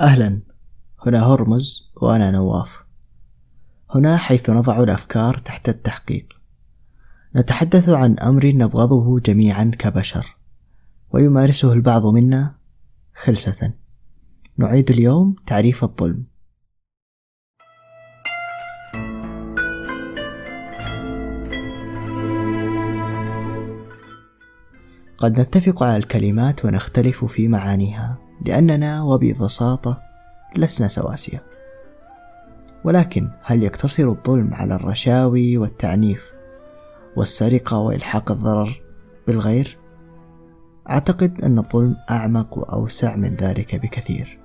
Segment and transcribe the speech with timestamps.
[0.00, 0.40] أهلا.
[1.06, 2.84] هنا هرمز وأنا نواف.
[3.94, 6.40] هنا حيث نضع الأفكار تحت التحقيق.
[7.36, 10.36] نتحدث عن أمر نبغضه جميعا كبشر
[11.10, 12.54] ويمارسه البعض منا
[13.14, 13.72] خلسة.
[14.56, 16.24] نعيد اليوم تعريف الظلم.
[25.18, 28.29] قد نتفق على الكلمات ونختلف في معانيها.
[28.46, 30.02] لأننا وببساطة
[30.56, 31.42] لسنا سواسية.
[32.84, 36.22] ولكن هل يقتصر الظلم على الرشاوي والتعنيف
[37.16, 38.82] والسرقة وإلحاق الضرر
[39.26, 39.78] بالغير؟
[40.90, 44.38] أعتقد أن الظلم أعمق وأوسع من ذلك بكثير.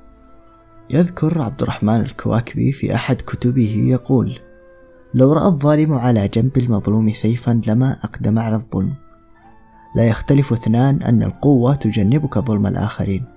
[0.90, 4.40] يذكر عبد الرحمن الكواكبي في أحد كتبه يقول
[5.14, 8.94] لو رأى الظالم على جنب المظلوم سيفا لما أقدم على الظلم.
[9.96, 13.35] لا يختلف اثنان أن القوة تجنبك ظلم الآخرين.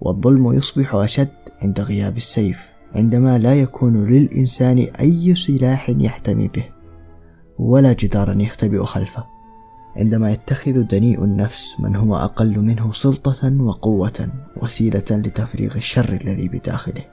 [0.00, 1.28] والظلم يصبح أشد
[1.62, 6.64] عند غياب السيف عندما لا يكون للإنسان أي سلاح يحتمي به
[7.58, 9.24] ولا جدارا يختبئ خلفه.
[9.96, 17.04] عندما يتخذ دنيء النفس من هو أقل منه سلطة وقوة وسيلة لتفريغ الشر الذي بداخله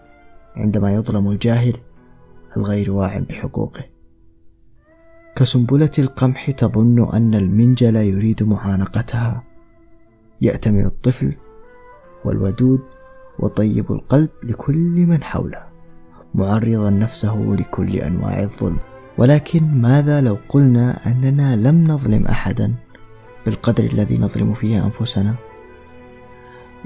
[0.56, 1.78] عندما يظلم الجاهل
[2.58, 3.84] الغير واع بحقوقه.
[5.36, 9.44] كسنبلة القمح تظن أن المنجل يريد معانقتها
[10.42, 11.36] يأتمن الطفل
[12.26, 12.82] والودود
[13.40, 15.64] وطيب القلب لكل من حوله
[16.36, 18.78] معرضا نفسه لكل أنواع الظلم.
[19.18, 22.74] ولكن ماذا لو قلنا أننا لم نظلم أحدا
[23.46, 25.36] بالقدر الذي نظلم فيه أنفسنا؟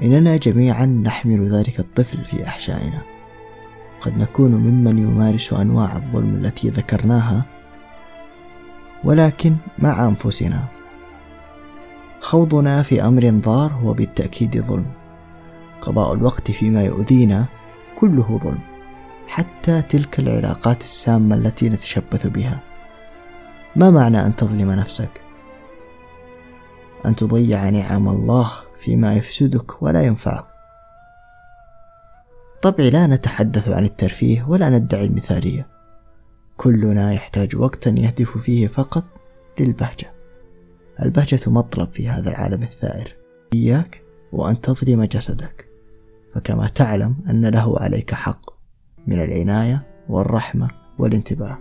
[0.02, 3.02] إننا جميعا نحمل ذلك الطفل في أحشائنا.
[4.00, 7.44] قد نكون ممن يمارس أنواع الظلم التي ذكرناها
[9.04, 10.64] ولكن مع أنفسنا.
[12.20, 14.99] خوضنا في أمر ضار هو بالتاكيد ظلم.
[15.80, 17.46] قضاء الوقت فيما يؤذينا
[18.00, 18.58] كله ظلم
[19.26, 22.60] حتى تلك العلاقات السامة التي نتشبث بها.
[23.76, 25.20] ما معنى أن تظلم نفسك؟
[27.06, 30.44] أن تضيع نعم الله فيما يفسدك ولا ينفعك.
[32.62, 35.66] طبعي لا نتحدث عن الترفيه ولا ندعي المثالية.
[36.56, 39.04] كلنا يحتاج وقتا يهدف فيه فقط
[39.60, 40.12] للبهجة.
[41.02, 43.16] البهجة مطلب في هذا العالم الثائر.
[43.54, 44.02] إياك
[44.32, 45.69] وأن تظلم جسدك.
[46.34, 48.50] فكما تعلم أن له عليك حق
[49.06, 51.58] من العناية والرحمة والانتباه.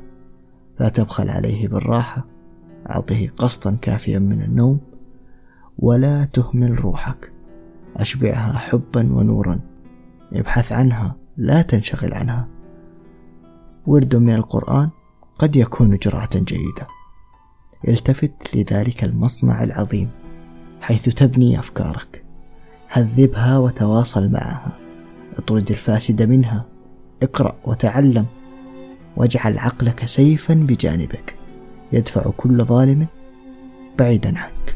[0.79, 2.25] لا تبخل عليه بالراحة
[2.89, 4.79] أعطه قسطا كافيا من النوم
[5.79, 7.31] ولا تهمل روحك.
[7.97, 9.59] أشبعها حبا ونورا.
[10.33, 12.47] ابحث عنها لا تنشغل عنها.
[13.87, 14.89] ورد من القرآن
[15.39, 16.87] قد يكون جرعة جيدة.
[17.87, 20.09] التفت لذلك المصنع العظيم
[20.81, 22.18] حيث تبني أفكارك.
[22.91, 24.77] هذبها وتواصل معها.
[25.37, 26.65] اطرد الفاسد منها.
[27.23, 28.25] اقرأ وتعلم.
[29.17, 31.35] واجعل عقلك سيفا بجانبك.
[31.91, 33.07] يدفع كل ظالم
[33.99, 34.75] بعيدا عنك.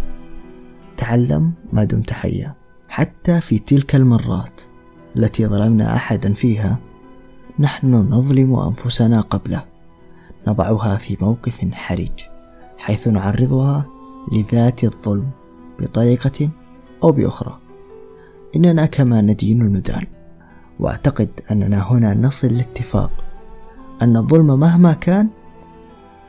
[0.97, 2.53] تعلم ما دمت حيا.
[2.90, 4.62] حتى في تلك المرات
[5.16, 6.78] التي ظلمنا احدا فيها
[7.59, 9.63] نحن نظلم أنفسنا قبله.
[10.47, 12.19] نضعها في موقف حرج
[12.78, 13.85] حيث نعرضها
[14.31, 15.30] لذات الظلم
[15.80, 16.50] بطريقة
[17.03, 17.62] أو بأخرى.
[18.56, 20.06] إننا كما ندين ندان
[20.80, 23.12] وأعتقد أننا هنا نصل لاتفاق
[24.02, 25.30] أن الظلم مهما كان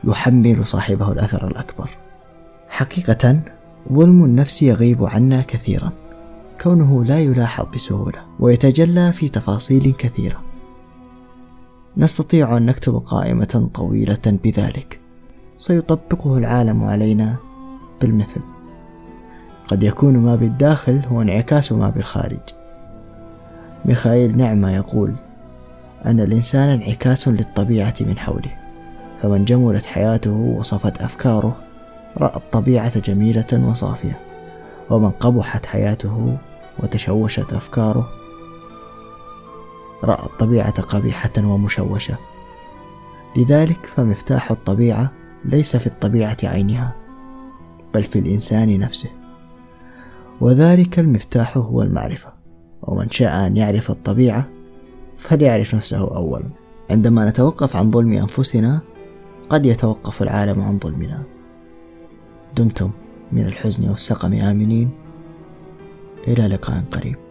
[0.03, 1.89] يحمل صاحبه الأثر الأكبر.
[2.69, 3.39] حقيقة
[3.91, 5.91] ظلم النفس يغيب عنا كثيرا.
[6.61, 10.41] كونه لا يلاحظ بسهولة ويتجلى في تفاصيل كثيرة.
[11.97, 14.99] نستطيع أن نكتب قائمة طويلة بذلك.
[15.57, 17.35] سيطبقه العالم علينا
[18.01, 18.41] بالمثل.
[19.67, 22.39] قد يكون ما بالداخل هو انعكاس ما بالخارج.
[23.85, 25.15] ميخائيل نعمة يقول
[26.05, 28.51] أن الإنسان انعكاس للطبيعة من حوله
[29.21, 31.55] فمن جملت حياته وصفت أفكاره
[32.17, 34.19] رأى الطبيعة جميلة وصافية
[34.89, 36.37] ومن قبحت حياته
[36.79, 38.09] وتشوشت أفكاره
[40.03, 42.17] رأى الطبيعة قبيحة ومشوشة.
[43.37, 45.11] لذلك فمفتاح الطبيعة
[45.45, 46.95] ليس في الطبيعة عينها
[47.93, 49.09] بل في الإنسان نفسه.
[50.41, 52.33] وذلك المفتاح هو المعرفة.
[52.81, 54.49] ومن شاء أن يعرف الطبيعة
[55.17, 56.49] فليعرف نفسه أولا.
[56.89, 58.81] عندما نتوقف عن ظلم أنفسنا
[59.49, 61.23] قد يتوقف العالم عن ظلمنا.
[62.55, 62.91] دمتم
[63.31, 64.89] من الحزن والسقم آمنين.
[66.27, 67.24] إلى لقاء قريب.